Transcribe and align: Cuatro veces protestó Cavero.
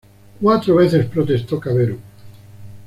Cuatro 0.41 0.77
veces 0.77 1.05
protestó 1.05 1.59
Cavero. 1.59 1.97